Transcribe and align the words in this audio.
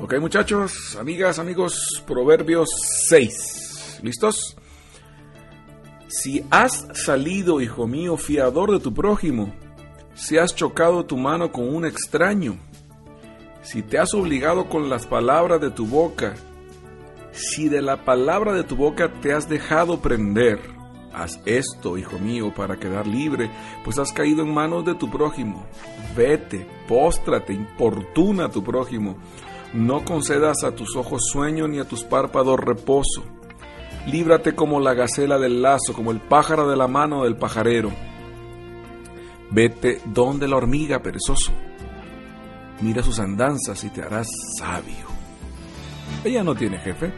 Ok 0.00 0.14
muchachos, 0.20 0.96
amigas, 0.96 1.40
amigos, 1.40 2.02
Proverbios 2.06 2.68
6. 3.08 3.98
¿Listos? 4.02 4.56
Si 6.06 6.44
has 6.50 6.86
salido, 6.94 7.60
hijo 7.60 7.88
mío, 7.88 8.16
fiador 8.16 8.70
de 8.70 8.78
tu 8.78 8.94
prójimo, 8.94 9.52
si 10.14 10.38
has 10.38 10.54
chocado 10.54 11.04
tu 11.04 11.16
mano 11.16 11.50
con 11.50 11.68
un 11.68 11.84
extraño, 11.84 12.56
si 13.62 13.82
te 13.82 13.98
has 13.98 14.14
obligado 14.14 14.68
con 14.68 14.88
las 14.88 15.04
palabras 15.04 15.60
de 15.60 15.70
tu 15.70 15.84
boca, 15.84 16.36
si 17.32 17.68
de 17.68 17.82
la 17.82 18.04
palabra 18.04 18.52
de 18.52 18.62
tu 18.62 18.76
boca 18.76 19.12
te 19.20 19.32
has 19.32 19.48
dejado 19.48 20.00
prender, 20.00 20.60
haz 21.12 21.40
esto, 21.44 21.98
hijo 21.98 22.20
mío, 22.20 22.54
para 22.54 22.76
quedar 22.76 23.06
libre, 23.06 23.50
pues 23.84 23.98
has 23.98 24.12
caído 24.12 24.42
en 24.42 24.54
manos 24.54 24.84
de 24.84 24.94
tu 24.94 25.10
prójimo. 25.10 25.66
Vete, 26.16 26.66
póstrate, 26.86 27.52
importuna 27.52 28.46
a 28.46 28.50
tu 28.50 28.62
prójimo. 28.62 29.16
No 29.74 30.04
concedas 30.04 30.64
a 30.64 30.74
tus 30.74 30.96
ojos 30.96 31.22
sueño 31.30 31.68
ni 31.68 31.78
a 31.78 31.84
tus 31.84 32.02
párpados 32.04 32.58
reposo. 32.58 33.22
Líbrate 34.06 34.54
como 34.54 34.80
la 34.80 34.94
gacela 34.94 35.38
del 35.38 35.60
lazo, 35.60 35.92
como 35.92 36.10
el 36.10 36.20
pájaro 36.20 36.68
de 36.68 36.76
la 36.76 36.88
mano 36.88 37.24
del 37.24 37.36
pajarero. 37.36 37.90
Vete 39.50 40.00
donde 40.06 40.48
la 40.48 40.56
hormiga, 40.56 41.02
perezoso. 41.02 41.52
Mira 42.80 43.02
sus 43.02 43.18
andanzas 43.18 43.82
y 43.84 43.90
te 43.90 44.02
harás 44.02 44.28
sabio. 44.58 45.06
Ella 46.24 46.42
no 46.42 46.54
tiene 46.54 46.78
jefe, 46.78 47.12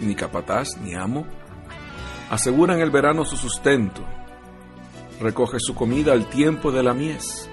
ni 0.00 0.14
capataz, 0.14 0.76
ni 0.82 0.94
amo. 0.94 1.26
Asegura 2.30 2.74
en 2.74 2.80
el 2.80 2.90
verano 2.90 3.24
su 3.24 3.36
sustento. 3.36 4.02
Recoge 5.20 5.58
su 5.58 5.74
comida 5.74 6.12
al 6.12 6.28
tiempo 6.28 6.70
de 6.70 6.82
la 6.82 6.94
mies. 6.94 7.50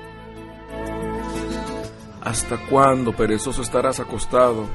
¿Hasta 2.26 2.58
cuándo, 2.58 3.16
perezoso, 3.16 3.62
estarás 3.62 4.00
acostado? 4.00 4.66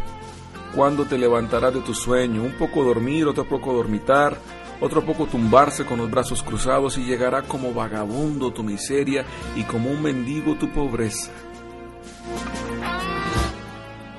¿Cuándo 0.73 1.05
te 1.05 1.19
levantarás 1.19 1.75
de 1.75 1.81
tu 1.81 1.95
sueño? 1.95 2.45
Un 2.45 2.53
poco 2.53 2.85
dormir, 2.85 3.27
otro 3.27 3.45
poco 3.45 3.73
dormitar, 3.73 4.39
otro 4.81 5.05
poco 5.05 5.27
tumbarse 5.27 5.85
con 5.85 5.99
los 5.99 6.09
brazos 6.09 6.45
cruzados 6.45 6.97
y 6.97 7.05
llegará 7.05 7.43
como 7.43 7.75
vagabundo 7.75 8.53
tu 8.53 8.63
miseria 8.63 9.25
y 9.57 9.65
como 9.65 9.91
un 9.91 10.01
mendigo 10.01 10.55
tu 10.55 10.71
pobreza. 10.71 11.33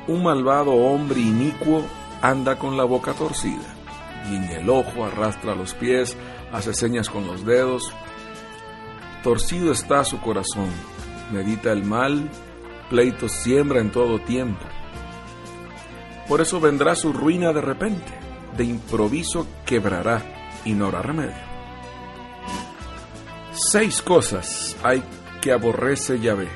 Un 0.07 0.23
malvado 0.23 0.73
hombre 0.73 1.21
inicuo 1.21 1.85
anda 2.21 2.59
con 2.59 2.75
la 2.75 2.83
boca 2.83 3.13
torcida, 3.13 3.75
en 4.25 4.43
el 4.43 4.69
ojo 4.69 5.05
arrastra 5.05 5.55
los 5.55 5.73
pies, 5.73 6.17
hace 6.51 6.73
señas 6.73 7.09
con 7.09 7.25
los 7.25 7.45
dedos. 7.45 7.93
Torcido 9.23 9.71
está 9.71 10.03
su 10.03 10.19
corazón, 10.19 10.69
medita 11.31 11.71
el 11.71 11.85
mal, 11.85 12.29
pleito 12.91 13.29
siembra 13.29 13.79
en 13.79 13.89
todo 13.89 14.19
tiempo. 14.19 14.65
Por 16.27 16.41
eso 16.41 16.59
vendrá 16.59 16.93
su 16.93 17.13
ruina 17.13 17.53
de 17.53 17.61
repente, 17.61 18.11
de 18.57 18.65
improviso 18.65 19.47
quebrará 19.65 20.21
y 20.65 20.73
no 20.73 20.87
habrá 20.87 21.01
remedio. 21.01 21.51
Seis 23.53 24.01
cosas 24.01 24.75
hay 24.83 25.01
que 25.41 25.53
aborrece 25.53 26.19
Yahvé, 26.19 26.49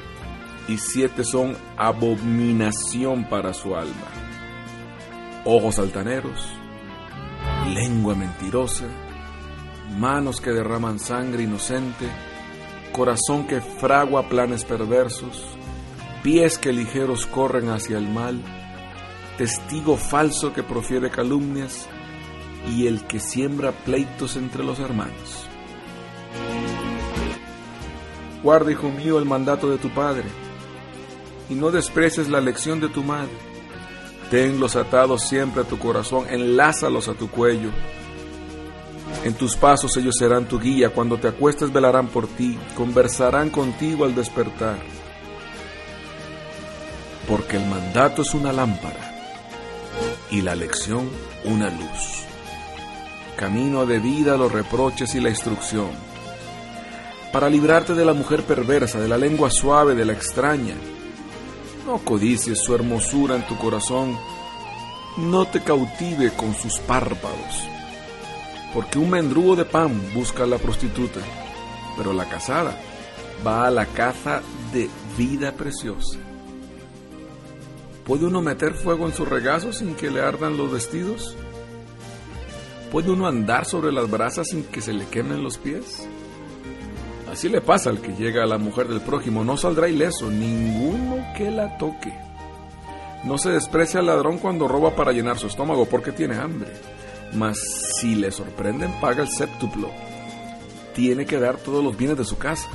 y 0.67 0.77
siete 0.77 1.23
son 1.23 1.55
abominación 1.77 3.29
para 3.29 3.53
su 3.53 3.73
alma. 3.73 3.93
Ojos 5.45 5.79
altaneros, 5.79 6.49
lengua 7.73 8.13
mentirosa, 8.13 8.87
manos 9.97 10.41
que 10.41 10.51
derraman 10.51 10.99
sangre 10.99 11.43
inocente, 11.43 12.09
corazón 12.91 13.47
que 13.47 13.61
fragua 13.61 14.27
planes 14.27 14.65
perversos, 14.65 15.45
pies 16.25 16.57
que 16.57 16.73
ligeros 16.73 17.27
corren 17.27 17.69
hacia 17.69 17.99
el 17.99 18.09
mal, 18.09 18.41
testigo 19.37 19.95
falso 19.95 20.53
que 20.53 20.63
profiere 20.63 21.11
calumnias 21.11 21.87
y 22.75 22.87
el 22.87 23.05
que 23.05 23.19
siembra 23.19 23.71
pleitos 23.71 24.35
entre 24.35 24.63
los 24.63 24.79
hermanos. 24.79 25.47
Guarda, 28.41 28.71
hijo 28.71 28.89
mío, 28.89 29.19
el 29.19 29.25
mandato 29.25 29.69
de 29.69 29.77
tu 29.77 29.91
padre, 29.91 30.23
y 31.47 31.53
no 31.53 31.69
desprecies 31.69 32.27
la 32.27 32.41
lección 32.41 32.79
de 32.79 32.89
tu 32.89 33.03
madre. 33.03 33.37
Tenlos 34.31 34.75
atados 34.75 35.27
siempre 35.27 35.61
a 35.61 35.67
tu 35.67 35.77
corazón, 35.77 36.25
enlázalos 36.27 37.07
a 37.07 37.13
tu 37.13 37.29
cuello. 37.29 37.69
En 39.23 39.35
tus 39.35 39.55
pasos 39.55 39.95
ellos 39.97 40.15
serán 40.17 40.47
tu 40.47 40.59
guía, 40.59 40.89
cuando 40.89 41.19
te 41.19 41.27
acuestes 41.27 41.71
velarán 41.71 42.07
por 42.07 42.25
ti, 42.25 42.57
conversarán 42.75 43.51
contigo 43.51 44.05
al 44.05 44.15
despertar. 44.15 44.94
Porque 47.27 47.57
el 47.57 47.65
mandato 47.65 48.21
es 48.21 48.33
una 48.33 48.53
lámpara 48.53 49.15
y 50.29 50.41
la 50.41 50.55
lección 50.55 51.09
una 51.45 51.69
luz. 51.69 52.23
Camino 53.37 53.85
de 53.85 53.99
vida 53.99 54.37
los 54.37 54.51
reproches 54.51 55.15
y 55.15 55.19
la 55.19 55.29
instrucción. 55.29 55.89
Para 57.31 57.49
librarte 57.49 57.93
de 57.93 58.05
la 58.05 58.13
mujer 58.13 58.43
perversa, 58.43 58.99
de 58.99 59.07
la 59.07 59.17
lengua 59.17 59.49
suave, 59.49 59.93
de 59.95 60.05
la 60.05 60.13
extraña. 60.13 60.75
No 61.85 61.97
codicies 61.99 62.59
su 62.59 62.73
hermosura 62.73 63.35
en 63.35 63.45
tu 63.45 63.57
corazón, 63.57 64.17
no 65.17 65.45
te 65.45 65.61
cautive 65.61 66.31
con 66.31 66.55
sus 66.55 66.79
párpados. 66.79 67.69
Porque 68.73 68.97
un 68.97 69.09
mendrugo 69.09 69.55
de 69.55 69.65
pan 69.65 70.01
busca 70.13 70.43
a 70.43 70.47
la 70.47 70.57
prostituta, 70.57 71.19
pero 71.97 72.13
la 72.13 72.25
casada 72.25 72.75
va 73.45 73.67
a 73.67 73.71
la 73.71 73.85
caza 73.85 74.41
de 74.73 74.89
vida 75.17 75.51
preciosa. 75.51 76.17
¿Puede 78.05 78.25
uno 78.25 78.41
meter 78.41 78.75
fuego 78.75 79.07
en 79.07 79.13
su 79.13 79.25
regazo 79.25 79.73
sin 79.73 79.95
que 79.95 80.11
le 80.11 80.21
ardan 80.21 80.57
los 80.57 80.71
vestidos? 80.71 81.35
¿Puede 82.91 83.09
uno 83.09 83.25
andar 83.25 83.65
sobre 83.65 83.91
las 83.91 84.09
brasas 84.09 84.49
sin 84.49 84.63
que 84.63 84.79
se 84.79 84.93
le 84.93 85.07
quemen 85.07 85.43
los 85.43 85.57
pies? 85.57 86.07
Así 87.31 87.49
le 87.49 87.61
pasa 87.61 87.89
al 87.89 88.01
que 88.01 88.13
llega 88.13 88.43
a 88.43 88.47
la 88.47 88.59
mujer 88.59 88.87
del 88.87 89.01
prójimo, 89.01 89.43
no 89.43 89.57
saldrá 89.57 89.89
ileso, 89.89 90.29
ninguno 90.29 91.25
que 91.35 91.49
la 91.49 91.77
toque. 91.79 92.13
No 93.23 93.39
se 93.39 93.49
desprecia 93.49 94.01
al 94.01 94.05
ladrón 94.05 94.37
cuando 94.37 94.67
roba 94.67 94.95
para 94.95 95.11
llenar 95.11 95.39
su 95.39 95.47
estómago 95.47 95.85
porque 95.85 96.11
tiene 96.11 96.35
hambre. 96.35 96.69
Mas 97.33 97.57
si 97.99 98.13
le 98.13 98.31
sorprenden, 98.31 98.91
paga 99.01 99.23
el 99.23 99.29
séptuplo. 99.29 99.89
Tiene 100.93 101.25
que 101.25 101.39
dar 101.39 101.57
todos 101.57 101.83
los 101.83 101.97
bienes 101.97 102.19
de 102.19 102.23
su 102.23 102.37
casa. 102.37 102.69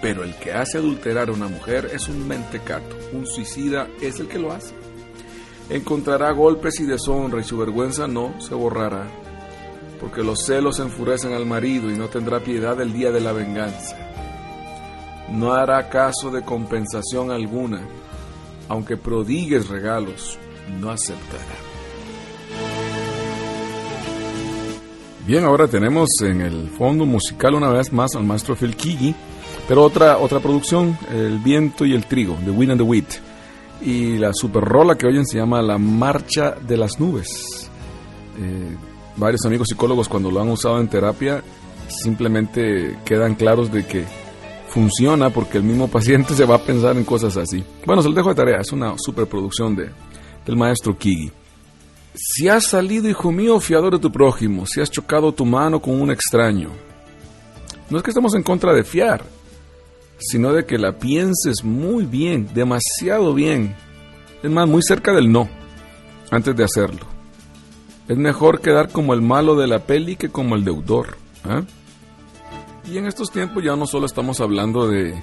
Pero 0.00 0.24
el 0.24 0.34
que 0.36 0.52
hace 0.52 0.78
adulterar 0.78 1.28
a 1.28 1.32
una 1.32 1.48
mujer 1.48 1.90
es 1.92 2.08
un 2.08 2.26
mentecato, 2.26 2.96
un 3.12 3.26
suicida 3.26 3.88
es 4.00 4.18
el 4.18 4.28
que 4.28 4.38
lo 4.38 4.52
hace. 4.52 4.74
Encontrará 5.68 6.32
golpes 6.32 6.80
y 6.80 6.84
deshonra 6.84 7.40
y 7.40 7.44
su 7.44 7.58
vergüenza 7.58 8.08
no 8.08 8.40
se 8.40 8.54
borrará, 8.54 9.06
porque 10.00 10.22
los 10.22 10.44
celos 10.44 10.80
enfurecen 10.80 11.32
al 11.32 11.46
marido 11.46 11.90
y 11.90 11.96
no 11.96 12.08
tendrá 12.08 12.40
piedad 12.40 12.80
el 12.80 12.92
día 12.92 13.12
de 13.12 13.20
la 13.20 13.32
venganza. 13.32 13.96
No 15.30 15.52
hará 15.52 15.88
caso 15.88 16.30
de 16.30 16.42
compensación 16.42 17.30
alguna, 17.30 17.86
aunque 18.68 18.96
prodigues 18.96 19.68
regalos, 19.68 20.38
no 20.80 20.90
aceptará. 20.90 21.70
Bien, 25.26 25.44
ahora 25.44 25.68
tenemos 25.68 26.08
en 26.22 26.40
el 26.40 26.68
fondo 26.70 27.06
musical 27.06 27.54
una 27.54 27.68
vez 27.68 27.92
más 27.92 28.16
al 28.16 28.24
maestro 28.24 28.56
Phil 28.56 28.74
pero 29.70 29.84
otra, 29.84 30.18
otra 30.18 30.40
producción, 30.40 30.98
El 31.12 31.38
viento 31.38 31.86
y 31.86 31.94
el 31.94 32.06
trigo, 32.06 32.36
The 32.44 32.50
Wind 32.50 32.72
and 32.72 32.80
the 32.80 32.84
Wheat. 32.84 33.06
Y 33.82 34.18
la 34.18 34.32
super 34.34 34.64
rola 34.64 34.98
que 34.98 35.06
oyen 35.06 35.24
se 35.24 35.38
llama 35.38 35.62
La 35.62 35.78
Marcha 35.78 36.56
de 36.60 36.76
las 36.76 36.98
Nubes. 36.98 37.70
Eh, 38.36 38.76
varios 39.14 39.44
amigos 39.46 39.68
psicólogos 39.68 40.08
cuando 40.08 40.28
lo 40.28 40.40
han 40.40 40.48
usado 40.48 40.80
en 40.80 40.88
terapia 40.88 41.44
simplemente 41.86 42.98
quedan 43.04 43.36
claros 43.36 43.70
de 43.70 43.86
que 43.86 44.06
funciona 44.66 45.30
porque 45.30 45.58
el 45.58 45.62
mismo 45.62 45.86
paciente 45.86 46.34
se 46.34 46.46
va 46.46 46.56
a 46.56 46.62
pensar 46.64 46.96
en 46.96 47.04
cosas 47.04 47.36
así. 47.36 47.62
Bueno, 47.86 48.02
se 48.02 48.08
lo 48.08 48.16
dejo 48.16 48.30
de 48.30 48.34
tarea, 48.34 48.58
es 48.62 48.72
una 48.72 48.96
superproducción 48.98 49.76
de, 49.76 49.88
del 50.46 50.56
maestro 50.56 50.98
Kigi. 50.98 51.30
Si 52.12 52.48
has 52.48 52.66
salido, 52.66 53.08
hijo 53.08 53.30
mío, 53.30 53.60
fiador 53.60 53.92
de 53.92 54.00
tu 54.00 54.10
prójimo, 54.10 54.66
si 54.66 54.80
has 54.80 54.90
chocado 54.90 55.30
tu 55.30 55.46
mano 55.46 55.80
con 55.80 56.00
un 56.00 56.10
extraño, 56.10 56.70
no 57.88 57.98
es 57.98 58.02
que 58.02 58.10
estemos 58.10 58.34
en 58.34 58.42
contra 58.42 58.72
de 58.72 58.82
fiar, 58.82 59.22
sino 60.20 60.52
de 60.52 60.64
que 60.64 60.78
la 60.78 60.98
pienses 60.98 61.64
muy 61.64 62.04
bien, 62.04 62.48
demasiado 62.54 63.34
bien. 63.34 63.74
Es 64.42 64.50
más, 64.50 64.68
muy 64.68 64.82
cerca 64.82 65.12
del 65.12 65.30
no, 65.32 65.48
antes 66.30 66.54
de 66.56 66.64
hacerlo. 66.64 67.06
Es 68.08 68.16
mejor 68.16 68.60
quedar 68.60 68.90
como 68.90 69.14
el 69.14 69.22
malo 69.22 69.56
de 69.56 69.66
la 69.66 69.80
peli 69.80 70.16
que 70.16 70.30
como 70.30 70.56
el 70.56 70.64
deudor. 70.64 71.16
¿ah? 71.44 71.62
Y 72.90 72.98
en 72.98 73.06
estos 73.06 73.30
tiempos 73.30 73.62
ya 73.62 73.76
no 73.76 73.86
solo 73.86 74.06
estamos 74.06 74.40
hablando 74.40 74.88
de 74.88 75.22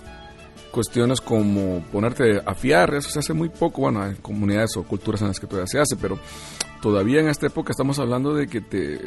cuestiones 0.72 1.22
como 1.22 1.84
ponerte 1.92 2.42
a 2.46 2.54
fiar, 2.54 2.94
eso 2.94 3.10
se 3.10 3.20
hace 3.20 3.34
muy 3.34 3.50
poco, 3.50 3.82
bueno, 3.82 4.04
hay 4.04 4.16
comunidades 4.16 4.78
o 4.78 4.84
culturas 4.84 5.22
en 5.22 5.30
las 5.30 5.40
que 5.40 5.48
todavía 5.48 5.68
se 5.68 5.80
hace, 5.80 5.96
pero 5.96 6.20
todavía 6.82 7.20
en 7.20 7.30
esta 7.30 7.48
época 7.48 7.72
estamos 7.72 8.00
hablando 8.00 8.34
de 8.34 8.48
que 8.48 8.62
te 8.62 9.00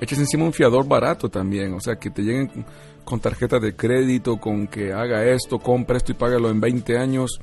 eches 0.00 0.18
encima 0.18 0.44
un 0.44 0.52
fiador 0.52 0.86
barato 0.86 1.28
también, 1.28 1.74
o 1.74 1.80
sea, 1.80 1.96
que 1.96 2.10
te 2.10 2.22
lleguen 2.22 2.64
con 3.04 3.20
tarjeta 3.20 3.58
de 3.58 3.74
crédito, 3.74 4.38
con 4.38 4.66
que 4.66 4.92
haga 4.92 5.24
esto, 5.24 5.58
compre 5.58 5.96
esto 5.96 6.12
y 6.12 6.16
págalo 6.16 6.50
en 6.50 6.60
20 6.60 6.98
años, 6.98 7.40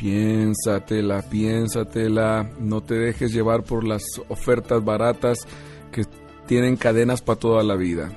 Piénsatela, 0.00 1.20
piénsatela, 1.20 2.50
no 2.58 2.82
te 2.82 2.94
dejes 2.94 3.34
llevar 3.34 3.64
por 3.64 3.86
las 3.86 4.02
ofertas 4.30 4.82
baratas 4.82 5.46
que 5.92 6.04
tienen 6.46 6.78
cadenas 6.78 7.20
para 7.20 7.38
toda 7.38 7.62
la 7.62 7.76
vida. 7.76 8.10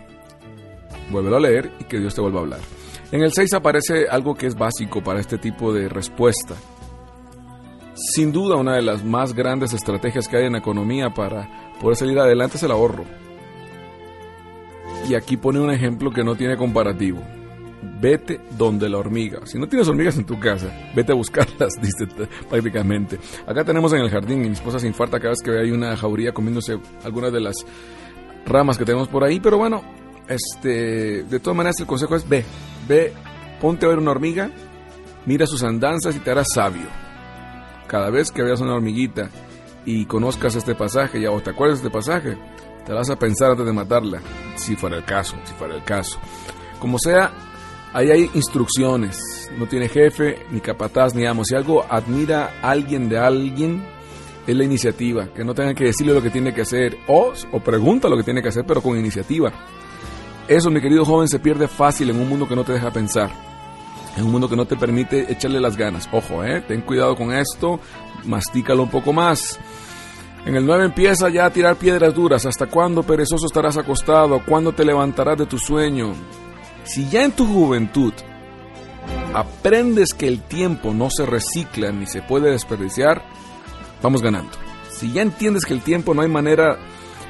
Vuélvelo 1.11 1.35
a 1.35 1.39
leer 1.41 1.73
y 1.81 1.83
que 1.83 1.99
Dios 1.99 2.15
te 2.15 2.21
vuelva 2.21 2.39
a 2.39 2.43
hablar. 2.43 2.59
En 3.11 3.21
el 3.21 3.33
6 3.33 3.53
aparece 3.55 4.07
algo 4.09 4.33
que 4.33 4.47
es 4.47 4.55
básico 4.55 5.03
para 5.03 5.19
este 5.19 5.37
tipo 5.37 5.73
de 5.73 5.89
respuesta. 5.89 6.55
Sin 7.95 8.31
duda 8.31 8.55
una 8.55 8.75
de 8.75 8.81
las 8.81 9.03
más 9.03 9.33
grandes 9.33 9.73
estrategias 9.73 10.27
que 10.27 10.37
hay 10.37 10.45
en 10.45 10.53
la 10.53 10.59
economía 10.59 11.13
para 11.13 11.73
poder 11.79 11.95
salir 11.95 12.17
adelante 12.17 12.57
es 12.57 12.63
el 12.63 12.71
ahorro. 12.71 13.05
Y 15.07 15.15
aquí 15.15 15.37
pone 15.37 15.59
un 15.59 15.71
ejemplo 15.71 16.11
que 16.11 16.23
no 16.23 16.35
tiene 16.35 16.57
comparativo. 16.57 17.21
Vete 18.01 18.39
donde 18.57 18.89
la 18.89 18.97
hormiga. 18.97 19.45
Si 19.45 19.59
no 19.59 19.67
tienes 19.67 19.87
hormigas 19.87 20.17
en 20.17 20.25
tu 20.25 20.39
casa, 20.39 20.73
vete 20.95 21.11
a 21.11 21.15
buscarlas, 21.15 21.73
dice 21.81 22.07
prácticamente. 22.49 23.19
Acá 23.45 23.63
tenemos 23.63 23.93
en 23.93 23.99
el 23.99 24.09
jardín 24.09 24.43
y 24.43 24.47
mi 24.47 24.53
esposa 24.53 24.79
se 24.79 24.87
infarta 24.87 25.19
cada 25.19 25.31
vez 25.31 25.39
que 25.43 25.51
hay 25.51 25.71
una 25.71 25.95
jauría 25.95 26.33
comiéndose 26.33 26.79
algunas 27.03 27.31
de 27.31 27.41
las 27.41 27.55
ramas 28.45 28.77
que 28.77 28.85
tenemos 28.85 29.07
por 29.07 29.23
ahí, 29.23 29.39
pero 29.39 29.57
bueno, 29.57 29.83
este, 30.27 31.23
de 31.23 31.39
todas 31.39 31.55
maneras 31.55 31.79
el 31.79 31.85
consejo 31.85 32.15
es 32.15 32.27
ve, 32.27 32.43
ve, 32.87 33.13
ponte 33.61 33.85
a 33.85 33.89
ver 33.89 33.99
una 33.99 34.11
hormiga, 34.11 34.49
mira 35.25 35.45
sus 35.45 35.63
andanzas 35.63 36.15
y 36.15 36.19
te 36.19 36.31
harás 36.31 36.47
sabio. 36.53 37.02
Cada 37.93 38.09
vez 38.09 38.31
que 38.31 38.41
veas 38.41 38.59
una 38.59 38.73
hormiguita 38.73 39.29
y 39.85 40.05
conozcas 40.05 40.55
este 40.55 40.73
pasaje 40.73 41.21
ya 41.21 41.29
o 41.29 41.39
te 41.41 41.51
acuerdas 41.51 41.79
de 41.79 41.89
este 41.89 41.95
pasaje, 41.95 42.35
te 42.87 42.91
vas 42.91 43.07
a 43.11 43.19
pensar 43.19 43.51
antes 43.51 43.67
de 43.67 43.71
matarla, 43.71 44.19
si 44.55 44.75
fuera 44.75 44.97
el 44.97 45.05
caso, 45.05 45.35
si 45.43 45.53
fuera 45.53 45.75
el 45.75 45.83
caso. 45.83 46.17
Como 46.79 46.97
sea, 46.97 47.31
ahí 47.93 48.09
hay 48.09 48.31
instrucciones, 48.33 49.47
no 49.59 49.67
tiene 49.67 49.89
jefe, 49.89 50.43
ni 50.49 50.59
capataz, 50.59 51.13
ni 51.13 51.27
amo. 51.27 51.45
Si 51.45 51.53
algo 51.53 51.85
admira 51.87 52.55
a 52.63 52.71
alguien 52.71 53.09
de 53.09 53.19
alguien, 53.19 53.85
es 54.47 54.55
la 54.55 54.63
iniciativa, 54.63 55.27
que 55.27 55.43
no 55.43 55.53
tenga 55.53 55.75
que 55.75 55.83
decirle 55.83 56.15
lo 56.15 56.23
que 56.23 56.31
tiene 56.31 56.51
que 56.51 56.61
hacer 56.61 56.97
o, 57.07 57.31
o 57.51 57.59
pregunta 57.59 58.09
lo 58.09 58.17
que 58.17 58.23
tiene 58.23 58.41
que 58.41 58.49
hacer, 58.49 58.65
pero 58.65 58.81
con 58.81 58.97
iniciativa. 58.97 59.51
Eso, 60.47 60.71
mi 60.71 60.81
querido 60.81 61.05
joven, 61.05 61.27
se 61.27 61.37
pierde 61.37 61.67
fácil 61.67 62.09
en 62.09 62.19
un 62.19 62.27
mundo 62.27 62.47
que 62.47 62.55
no 62.55 62.63
te 62.63 62.73
deja 62.73 62.89
pensar. 62.89 63.52
En 64.15 64.25
un 64.25 64.31
mundo 64.31 64.47
que 64.47 64.55
no 64.55 64.65
te 64.65 64.75
permite 64.75 65.31
echarle 65.31 65.59
las 65.59 65.75
ganas. 65.75 66.07
Ojo, 66.11 66.43
eh, 66.43 66.61
ten 66.61 66.81
cuidado 66.81 67.15
con 67.15 67.33
esto, 67.33 67.79
mastícalo 68.25 68.83
un 68.83 68.89
poco 68.89 69.11
más. 69.11 69.59
En 70.45 70.55
el 70.55 70.65
9 70.65 70.85
empieza 70.85 71.29
ya 71.29 71.45
a 71.45 71.49
tirar 71.49 71.77
piedras 71.77 72.13
duras. 72.13 72.45
¿Hasta 72.45 72.67
cuándo 72.67 73.03
perezoso 73.03 73.45
estarás 73.45 73.77
acostado? 73.77 74.43
¿Cuándo 74.45 74.73
te 74.73 74.83
levantarás 74.83 75.37
de 75.37 75.45
tu 75.45 75.57
sueño? 75.57 76.13
Si 76.83 77.09
ya 77.09 77.23
en 77.23 77.31
tu 77.31 77.45
juventud 77.45 78.13
aprendes 79.33 80.13
que 80.13 80.27
el 80.27 80.41
tiempo 80.41 80.93
no 80.93 81.09
se 81.09 81.25
recicla 81.25 81.91
ni 81.91 82.05
se 82.05 82.21
puede 82.21 82.51
desperdiciar, 82.51 83.23
vamos 84.01 84.21
ganando. 84.21 84.51
Si 84.91 85.11
ya 85.11 85.21
entiendes 85.21 85.65
que 85.65 85.73
el 85.73 85.81
tiempo 85.81 86.13
no 86.13 86.21
hay 86.21 86.27
manera 86.27 86.77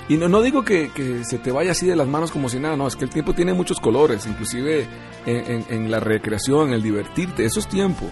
y 0.09 0.17
no, 0.17 0.27
no 0.27 0.41
digo 0.41 0.63
que, 0.63 0.89
se 1.23 1.37
te 1.37 1.51
vaya 1.51 1.71
así 1.71 1.85
de 1.85 1.95
las 1.95 2.07
manos 2.07 2.31
como 2.31 2.49
si 2.49 2.59
nada, 2.59 2.75
no, 2.75 2.87
es 2.87 2.95
que 2.95 3.05
el 3.05 3.09
tiempo 3.09 3.33
tiene 3.33 3.53
muchos 3.53 3.79
colores, 3.79 4.25
inclusive 4.27 4.85
en, 5.25 5.89
la 5.89 5.99
recreación, 5.99 6.69
en 6.69 6.73
el 6.73 6.83
divertirte, 6.83 7.45
eso 7.45 7.59
es 7.59 7.67
tiempo. 7.67 8.09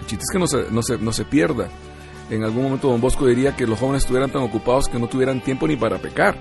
El 0.00 0.06
chiste 0.06 0.22
es 0.22 0.32
que 0.32 0.38
no 0.38 0.46
se, 0.46 0.70
no, 0.70 0.82
se, 0.82 0.98
no 0.98 1.12
se 1.12 1.24
pierda. 1.24 1.68
En 2.30 2.44
algún 2.44 2.64
momento 2.64 2.88
Don 2.88 3.00
Bosco 3.00 3.26
diría 3.26 3.56
que 3.56 3.66
los 3.66 3.78
jóvenes 3.78 4.02
estuvieran 4.02 4.30
tan 4.30 4.42
ocupados 4.42 4.88
que 4.88 4.98
no 4.98 5.08
tuvieran 5.08 5.42
tiempo 5.42 5.66
ni 5.66 5.76
para 5.76 5.98
pecar. 5.98 6.38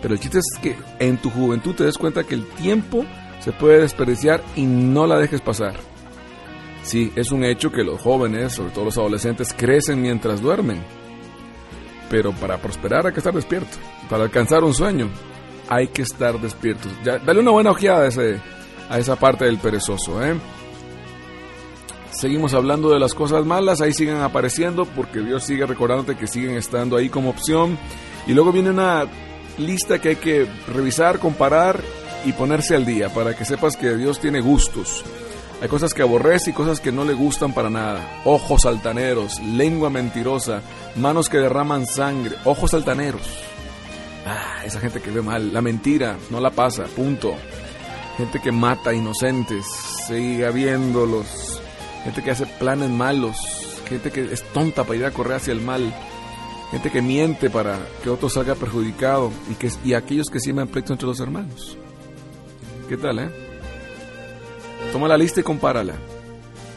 Pero 0.00 0.14
el 0.14 0.20
chiste 0.20 0.38
es 0.38 0.60
que 0.62 0.76
en 0.98 1.16
tu 1.18 1.30
juventud 1.30 1.74
te 1.74 1.84
des 1.84 1.98
cuenta 1.98 2.24
que 2.24 2.34
el 2.34 2.46
tiempo 2.46 3.04
se 3.40 3.52
puede 3.52 3.80
desperdiciar 3.80 4.42
y 4.54 4.64
no 4.64 5.06
la 5.06 5.18
dejes 5.18 5.40
pasar. 5.40 5.74
Sí, 6.84 7.12
es 7.16 7.32
un 7.32 7.44
hecho 7.44 7.72
que 7.72 7.82
los 7.82 8.00
jóvenes, 8.00 8.52
sobre 8.52 8.70
todo 8.70 8.84
los 8.84 8.96
adolescentes, 8.96 9.52
crecen 9.52 10.00
mientras 10.00 10.40
duermen 10.40 10.82
pero 12.08 12.32
para 12.32 12.58
prosperar 12.58 13.06
hay 13.06 13.12
que 13.12 13.20
estar 13.20 13.34
despierto. 13.34 13.76
Para 14.08 14.24
alcanzar 14.24 14.64
un 14.64 14.74
sueño 14.74 15.08
hay 15.68 15.88
que 15.88 16.02
estar 16.02 16.40
despierto. 16.40 16.88
Ya, 17.04 17.18
dale 17.18 17.40
una 17.40 17.50
buena 17.50 17.70
ojeada 17.70 18.08
a, 18.08 18.94
a 18.94 18.98
esa 18.98 19.16
parte 19.16 19.44
del 19.44 19.58
perezoso. 19.58 20.24
¿eh? 20.24 20.34
Seguimos 22.10 22.54
hablando 22.54 22.90
de 22.90 22.98
las 22.98 23.14
cosas 23.14 23.44
malas, 23.44 23.80
ahí 23.80 23.92
siguen 23.92 24.16
apareciendo 24.16 24.84
porque 24.86 25.20
Dios 25.20 25.44
sigue 25.44 25.66
recordándote 25.66 26.16
que 26.16 26.26
siguen 26.26 26.56
estando 26.56 26.96
ahí 26.96 27.08
como 27.08 27.30
opción. 27.30 27.78
Y 28.26 28.32
luego 28.32 28.52
viene 28.52 28.70
una 28.70 29.06
lista 29.58 30.00
que 30.00 30.10
hay 30.10 30.16
que 30.16 30.46
revisar, 30.72 31.18
comparar 31.18 31.80
y 32.24 32.32
ponerse 32.32 32.74
al 32.74 32.84
día 32.84 33.08
para 33.12 33.36
que 33.36 33.44
sepas 33.44 33.76
que 33.76 33.96
Dios 33.96 34.20
tiene 34.20 34.40
gustos. 34.40 35.04
Hay 35.60 35.68
cosas 35.68 35.94
que 35.94 36.02
aborrece 36.02 36.50
y 36.50 36.52
cosas 36.52 36.80
que 36.80 36.92
no 36.92 37.04
le 37.04 37.14
gustan 37.14 37.54
para 37.54 37.70
nada. 37.70 38.20
Ojos 38.24 38.66
altaneros, 38.66 39.40
lengua 39.40 39.88
mentirosa, 39.88 40.60
manos 40.96 41.30
que 41.30 41.38
derraman 41.38 41.86
sangre, 41.86 42.36
ojos 42.44 42.74
altaneros. 42.74 43.22
Ah, 44.26 44.64
esa 44.64 44.80
gente 44.80 45.00
que 45.00 45.10
ve 45.10 45.22
mal, 45.22 45.54
la 45.54 45.62
mentira, 45.62 46.18
no 46.30 46.40
la 46.40 46.50
pasa, 46.50 46.84
punto. 46.84 47.34
Gente 48.18 48.40
que 48.40 48.52
mata 48.52 48.92
inocentes, 48.92 49.64
siga 50.06 50.50
viéndolos. 50.50 51.60
Gente 52.04 52.22
que 52.22 52.32
hace 52.32 52.46
planes 52.46 52.90
malos, 52.90 53.36
gente 53.88 54.10
que 54.10 54.32
es 54.32 54.42
tonta 54.52 54.84
para 54.84 54.96
ir 54.96 55.04
a 55.06 55.10
correr 55.10 55.36
hacia 55.36 55.52
el 55.52 55.62
mal. 55.62 55.94
Gente 56.70 56.90
que 56.90 57.00
miente 57.00 57.48
para 57.48 57.78
que 58.02 58.10
otro 58.10 58.28
salga 58.28 58.56
perjudicado 58.56 59.32
y, 59.50 59.54
que, 59.54 59.70
y 59.84 59.94
aquellos 59.94 60.28
que 60.28 60.40
siembran 60.40 60.68
pleito 60.68 60.92
entre 60.92 61.06
los 61.06 61.20
hermanos. 61.20 61.78
¿Qué 62.88 62.96
tal, 62.96 63.20
eh? 63.20 63.55
Toma 64.96 65.08
la 65.08 65.18
lista 65.18 65.40
y 65.40 65.42
compárala. 65.42 65.92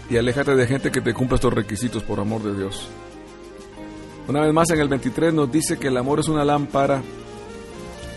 Y 0.10 0.18
aléjate 0.18 0.54
de 0.54 0.68
gente 0.68 0.92
que 0.92 1.00
te 1.00 1.14
cumpla 1.14 1.36
estos 1.36 1.54
requisitos, 1.54 2.04
por 2.04 2.20
amor 2.20 2.44
de 2.44 2.54
Dios. 2.54 2.90
Una 4.28 4.42
vez 4.42 4.52
más, 4.52 4.70
en 4.72 4.82
el 4.82 4.90
23 4.90 5.34
nos 5.34 5.50
dice 5.50 5.80
que 5.80 5.88
el 5.88 5.96
amor 5.96 6.20
es 6.20 6.28
una 6.28 6.44
lámpara, 6.44 7.02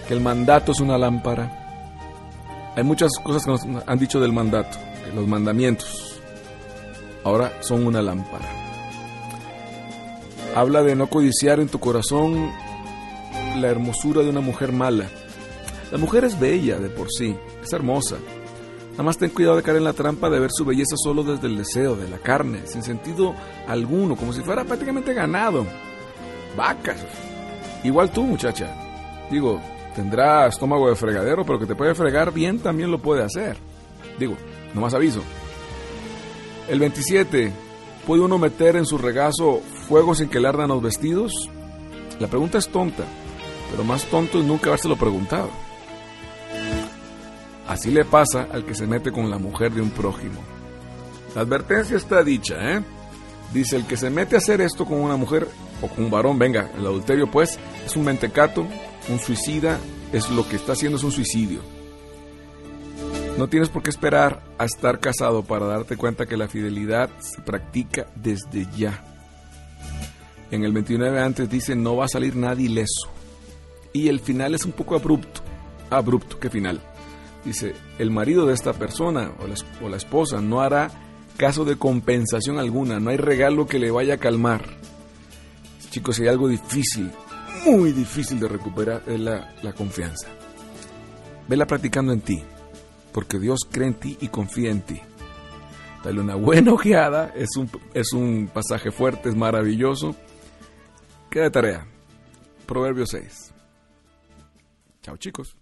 que 0.09 0.15
el 0.15 0.21
mandato 0.21 0.73
es 0.73 0.81
una 0.81 0.99
lámpara. 0.99 2.73
Hay 2.75 2.83
muchas 2.83 3.13
cosas 3.23 3.45
que 3.45 3.53
nos 3.53 3.61
han 3.87 3.99
dicho 4.01 4.19
del 4.19 4.33
mandato, 4.33 4.77
los 5.15 5.29
mandamientos. 5.29 6.21
Ahora 7.23 7.53
son 7.61 7.87
una 7.87 8.03
lámpara. 8.03 8.49
Habla 10.57 10.83
de 10.83 10.97
no 10.97 11.07
codiciar 11.07 11.61
en 11.61 11.69
tu 11.69 11.79
corazón 11.79 12.51
la 13.55 13.69
hermosura 13.69 14.23
de 14.23 14.31
una 14.31 14.41
mujer 14.41 14.73
mala. 14.73 15.07
La 15.93 15.99
mujer 15.99 16.25
es 16.25 16.41
bella 16.41 16.81
de 16.81 16.89
por 16.89 17.07
sí, 17.09 17.37
es 17.63 17.73
hermosa, 17.73 18.17
Nada 18.93 19.05
más 19.05 19.19
ten 19.19 19.31
cuidado 19.31 19.57
de 19.57 19.63
caer 19.63 19.79
en 19.79 19.85
la 19.85 19.95
trampa 19.95 20.29
de 20.29 20.39
ver 20.39 20.51
su 20.53 20.65
belleza 20.65 20.97
solo 20.97 21.23
desde 21.25 21.47
el 21.47 21.57
deseo, 21.57 21.97
de 21.97 22.09
la 22.09 22.19
carne, 22.19 22.67
sin 22.67 22.83
sentido 22.83 23.35
alguno, 23.67 24.17
como 24.17 24.33
si 24.33 24.43
fuera 24.43 24.65
prácticamente 24.65 25.15
ganado. 25.15 25.67
Vacas. 26.57 27.05
Igual 27.85 28.11
tú, 28.11 28.23
muchacha. 28.23 28.75
Digo, 29.31 29.61
tendrá 29.97 30.47
estómago 30.47 30.91
de 30.91 30.97
fregadero, 30.97 31.45
pero 31.45 31.59
que 31.59 31.67
te 31.67 31.75
puede 31.75 31.95
fregar 31.95 32.33
bien 32.33 32.59
también 32.59 32.91
lo 32.91 32.99
puede 32.99 33.23
hacer. 33.23 33.57
Digo, 34.19 34.37
no 34.75 34.83
más 34.83 34.95
aviso. 34.95 35.23
El 36.69 36.79
27. 36.79 37.53
¿Puede 38.07 38.23
uno 38.23 38.37
meter 38.37 38.77
en 38.77 38.85
su 38.85 38.99
regazo 38.99 39.61
fuego 39.89 40.15
sin 40.15 40.29
que 40.29 40.41
le 40.41 40.49
ardan 40.49 40.69
los 40.69 40.83
vestidos? 40.83 41.49
La 42.19 42.27
pregunta 42.27 42.59
es 42.59 42.69
tonta, 42.69 43.05
pero 43.71 43.85
más 43.85 44.05
tonto 44.07 44.41
es 44.41 44.45
nunca 44.45 44.67
habérselo 44.69 44.97
preguntado. 44.97 45.51
Así 47.73 47.91
le 47.91 48.05
pasa 48.05 48.49
al 48.53 48.67
que 48.67 48.75
se 48.75 48.87
mete 48.87 49.11
con 49.11 49.31
la 49.31 49.39
mujer 49.39 49.73
de 49.73 49.81
un 49.81 49.89
prójimo. 49.89 50.43
La 51.35 51.41
advertencia 51.41 51.97
está 51.97 52.23
dicha, 52.23 52.57
¿eh? 52.61 52.83
Dice, 53.55 53.77
el 53.77 53.87
que 53.87 53.97
se 53.97 54.11
mete 54.11 54.35
a 54.35 54.39
hacer 54.41 54.61
esto 54.61 54.85
con 54.85 55.01
una 55.01 55.17
mujer 55.17 55.49
o 55.81 55.89
con 55.89 56.05
un 56.05 56.11
varón, 56.11 56.39
venga, 56.39 56.71
el 56.77 56.85
adulterio 56.85 57.31
pues 57.31 57.59
es 57.87 57.97
un 57.97 58.05
mentecato, 58.05 58.67
un 59.09 59.19
suicida, 59.19 59.79
es 60.13 60.29
lo 60.29 60.47
que 60.47 60.57
está 60.57 60.73
haciendo 60.73 60.99
es 60.99 61.03
un 61.03 61.13
suicidio. 61.13 61.61
No 63.39 63.49
tienes 63.49 63.71
por 63.71 63.83
qué 63.83 63.89
esperar 63.89 64.43
a 64.59 64.67
estar 64.67 65.01
casado 65.01 65.43
para 65.43 65.65
darte 65.65 65.97
cuenta 65.97 66.27
que 66.27 66.37
la 66.37 66.49
fidelidad 66.49 67.09
se 67.21 67.41
practica 67.41 68.07
desde 68.15 68.67
ya. 68.77 69.03
En 70.51 70.63
el 70.63 70.75
29 70.75 71.23
antes 71.23 71.49
dice, 71.49 71.75
no 71.75 71.97
va 71.97 72.05
a 72.05 72.09
salir 72.09 72.37
nadie 72.37 72.67
ileso. 72.67 73.09
Y 73.95 74.09
el 74.09 74.21
final 74.21 74.55
es 74.55 74.67
un 74.67 74.73
poco 74.73 74.95
abrupto. 74.95 75.41
Abrupto, 75.89 76.39
¿qué 76.39 76.51
final? 76.51 76.83
Dice, 77.45 77.75
el 77.99 78.11
marido 78.11 78.47
de 78.47 78.55
esta 78.55 78.73
persona 78.73 79.33
o 79.41 79.89
la, 79.89 79.97
esposa 79.97 80.41
no 80.41 80.61
hará 80.61 80.91
caso 81.37 81.65
de 81.65 81.77
compensación 81.77 82.59
alguna, 82.59 83.01
no 83.01 83.11
hay 83.11 83.17
regalo 83.17 83.67
que 83.67 83.79
le 83.79 83.91
vaya 83.91 84.15
a 84.15 84.19
calmar. 84.19 84.65
Chicos, 85.91 86.21
hay 86.21 86.29
algo 86.29 86.49
difícil, 86.49 87.11
muy 87.67 87.93
difícil 87.93 88.39
de 88.39 88.49
recuperar, 88.49 89.03
es 89.07 89.19
la, 89.19 89.53
la 89.63 89.73
confianza. 89.73 90.29
Vela 91.49 91.67
practicando 91.67 92.13
en 92.13 92.21
ti, 92.21 92.43
porque 93.13 93.39
Dios 93.39 93.61
cree 93.71 93.89
en 93.89 93.95
ti 93.95 94.17
y 94.21 94.29
confía 94.29 94.71
en 94.71 94.83
ti. 94.83 95.01
Dale 96.05 96.21
una 96.21 96.37
buena 96.37 96.73
ojeada, 96.75 97.33
es 97.35 97.57
un, 97.57 97.71
es 97.95 98.13
un 98.13 98.49
pasaje 98.53 98.91
fuerte, 98.91 99.29
es 99.29 99.37
maravilloso. 99.37 100.15
Queda 101.31 101.45
de 101.45 101.51
tarea. 101.51 101.87
Proverbio 102.67 103.07
6. 103.07 103.53
Chao 105.03 105.17
chicos. 105.17 105.57